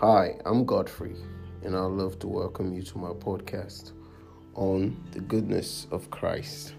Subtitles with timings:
[0.00, 1.16] Hi, I'm Godfrey,
[1.62, 3.92] and I'd love to welcome you to my podcast
[4.52, 6.74] on the goodness of Christ.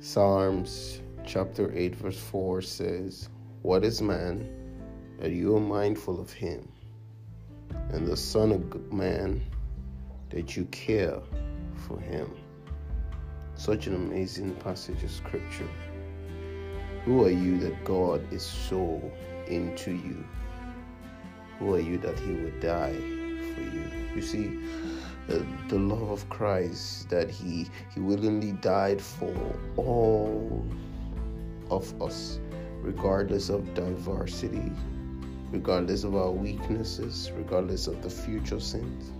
[0.00, 3.28] Psalms chapter 8, verse 4 says,
[3.62, 4.44] What is man
[5.20, 6.68] that you are mindful of him,
[7.90, 9.40] and the Son of Man
[10.30, 11.20] that you care
[11.86, 12.28] for him?
[13.54, 15.70] Such an amazing passage of scripture.
[17.04, 19.00] Who are you that God is so
[19.46, 20.24] into you?
[21.58, 22.94] Who are you that He would die
[23.54, 23.84] for you?
[24.14, 24.58] You see,
[25.28, 25.38] uh,
[25.68, 29.34] the love of Christ that He He willingly died for
[29.76, 30.64] all
[31.70, 32.38] of us,
[32.80, 34.70] regardless of diversity,
[35.50, 39.12] regardless of our weaknesses, regardless of the future sins.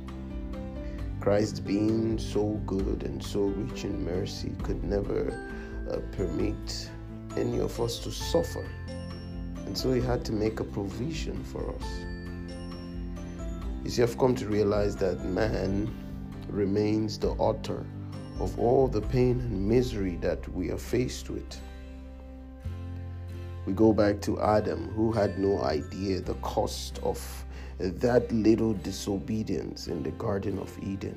[1.20, 5.32] Christ, being so good and so rich in mercy, could never
[5.90, 6.90] uh, permit
[7.36, 8.64] any of us to suffer.
[9.66, 11.84] And so he had to make a provision for us.
[13.86, 15.88] You see, I've come to realize that man
[16.48, 17.86] remains the author
[18.40, 21.56] of all the pain and misery that we are faced with.
[23.64, 27.20] We go back to Adam, who had no idea the cost of
[27.78, 31.16] that little disobedience in the Garden of Eden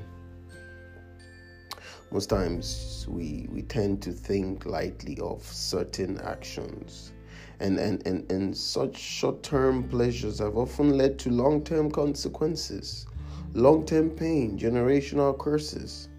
[2.12, 7.12] most times we we tend to think lightly of certain actions
[7.60, 13.06] and and and, and such short-term pleasures have often led to long-term consequences
[13.54, 16.10] long-term pain generational curses.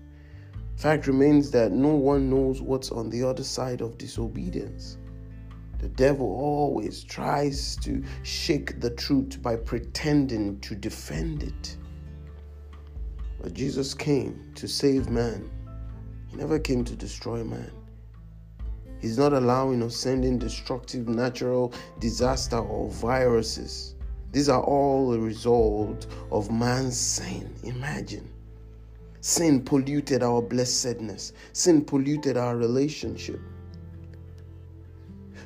[0.77, 4.97] Fact remains that no one knows what's on the other side of disobedience.
[5.79, 11.77] The devil always tries to shake the truth by pretending to defend it.
[13.41, 15.51] But jesus came to save man.
[16.29, 17.71] He never came to destroy man.
[19.01, 23.95] He's not allowing or sending destructive natural disaster or viruses.
[24.33, 27.53] These are all a result of man's sin.
[27.65, 28.31] Imagine.
[29.21, 31.33] Sin polluted our blessedness.
[31.53, 33.41] Sin polluted our relationship.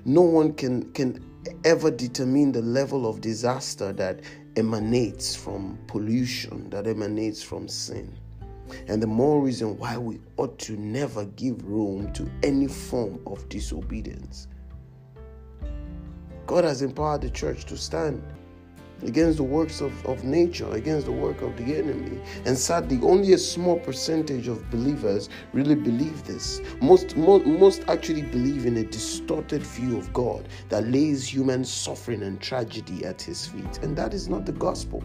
[0.05, 1.25] No one can, can
[1.65, 4.21] ever determine the level of disaster that
[4.57, 8.17] emanates from pollution, that emanates from sin.
[8.89, 13.49] And the more reason why we ought to never give room to any form of
[13.49, 14.49] disobedience.
[16.47, 18.23] God has empowered the church to stand
[19.03, 22.21] against the works of, of nature, against the work of the enemy.
[22.45, 26.61] And sadly, only a small percentage of believers really believe this.
[26.81, 32.23] Most, most, most actually believe in a distorted view of God that lays human suffering
[32.23, 33.79] and tragedy at his feet.
[33.83, 35.03] And that is not the gospel.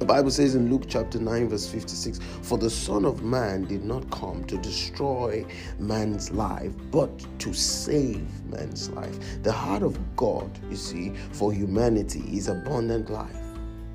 [0.00, 3.84] The Bible says in Luke chapter 9, verse 56 For the Son of Man did
[3.84, 5.44] not come to destroy
[5.78, 9.14] man's life, but to save man's life.
[9.42, 13.36] The heart of God, you see, for humanity is abundant life.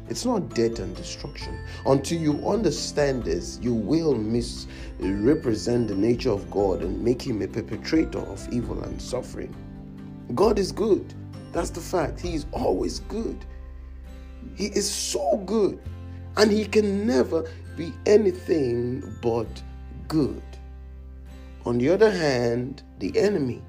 [0.07, 1.59] It's not death and destruction.
[1.87, 7.47] Until you understand this, you will misrepresent the nature of God and make him a
[7.47, 9.55] perpetrator of evil and suffering.
[10.35, 11.15] God is good.
[11.51, 12.21] That's the fact.
[12.21, 13.43] He is always good.
[14.55, 15.79] He is so good.
[16.37, 19.47] And he can never be anything but
[20.07, 20.41] good.
[21.65, 23.61] On the other hand, the enemy,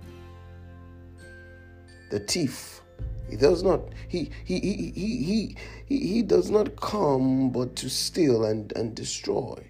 [2.11, 2.83] the thief,
[3.29, 5.57] he does not he he he he
[5.87, 9.65] he, he, does not come but to steal and, and destroy.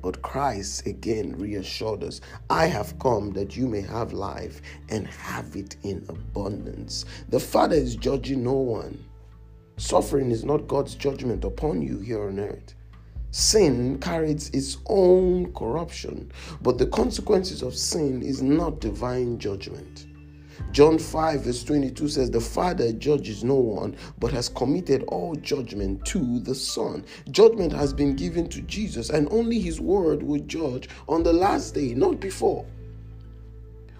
[0.00, 5.54] But Christ again reassured us I have come that you may have life and have
[5.56, 7.04] it in abundance.
[7.28, 9.04] The Father is judging no one.
[9.80, 12.74] Suffering is not God's judgment upon you here on earth.
[13.30, 16.30] Sin carries its own corruption,
[16.60, 20.06] but the consequences of sin is not divine judgment.
[20.70, 26.04] John 5, verse 22 says, The Father judges no one, but has committed all judgment
[26.08, 27.02] to the Son.
[27.30, 31.74] Judgment has been given to Jesus, and only His word will judge on the last
[31.74, 32.66] day, not before.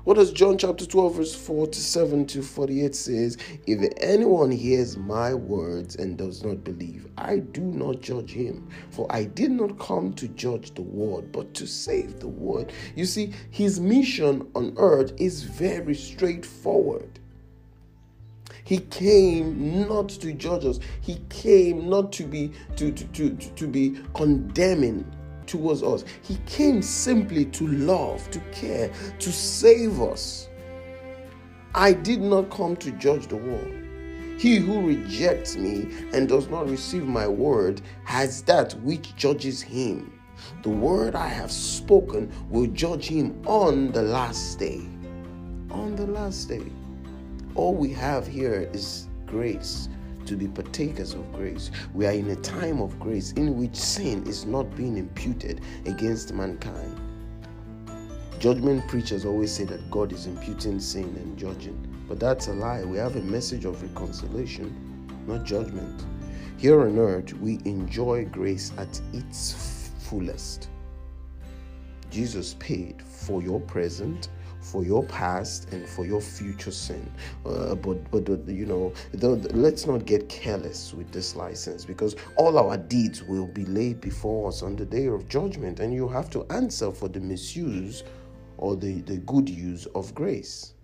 [0.04, 3.36] What does John chapter 12, verse 47 to 48 says?
[3.66, 8.66] If anyone hears my words and does not believe, I do not judge him.
[8.90, 12.72] For I did not come to judge the world, but to save the world.
[12.96, 17.18] You see, his mission on earth is very straightforward.
[18.64, 20.80] He came not to judge us.
[21.02, 25.04] He came not to be to, to, to, to be condemning
[25.50, 26.04] towards us.
[26.22, 30.48] He came simply to love, to care, to save us.
[31.74, 33.74] I did not come to judge the world.
[34.38, 40.18] He who rejects me and does not receive my word has that which judges him.
[40.62, 44.80] The word I have spoken will judge him on the last day.
[45.70, 46.64] On the last day.
[47.54, 49.88] All we have here is grace
[50.26, 51.70] to be partakers of grace.
[51.94, 56.32] We are in a time of grace in which sin is not being imputed against
[56.34, 57.00] mankind.
[58.38, 61.78] Judgment preachers always say that God is imputing sin and judging,
[62.08, 62.82] but that's a lie.
[62.84, 66.04] We have a message of reconciliation, not judgment.
[66.56, 70.68] Here on earth, we enjoy grace at its fullest.
[72.10, 74.30] Jesus paid for your present,
[74.60, 77.10] for your past, and for your future sin.
[77.46, 82.76] Uh, but, but you know, let's not get careless with this license because all our
[82.76, 86.44] deeds will be laid before us on the day of judgment, and you have to
[86.50, 88.04] answer for the misuse
[88.58, 90.74] or the, the good use of grace.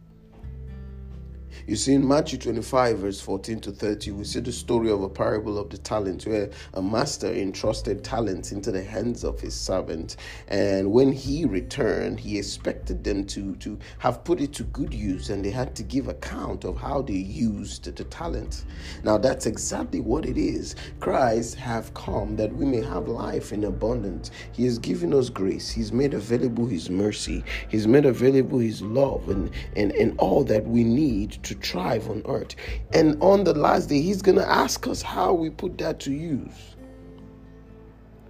[1.66, 5.08] You see, in Matthew 25, verse 14 to 30, we see the story of a
[5.08, 10.16] parable of the talents where a master entrusted talents into the hands of his servant.
[10.48, 15.30] And when he returned, he expected them to, to have put it to good use
[15.30, 18.64] and they had to give account of how they used the talent.
[19.02, 20.76] Now, that's exactly what it is.
[21.00, 24.30] Christ have come that we may have life in abundance.
[24.52, 25.70] He has given us grace.
[25.70, 27.44] He's made available his mercy.
[27.68, 32.22] He's made available his love and, and, and all that we need to thrive on
[32.26, 32.54] earth.
[32.92, 36.12] And on the last day, He's going to ask us how we put that to
[36.12, 36.76] use.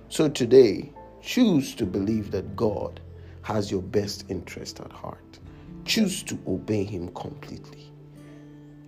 [0.08, 3.00] So today, choose to believe that God
[3.42, 5.38] has your best interest at heart.
[5.84, 7.92] Choose to obey Him completely.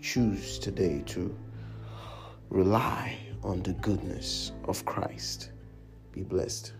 [0.00, 1.36] Choose today to
[2.50, 5.50] rely on the goodness of Christ.
[6.12, 6.72] Be blessed.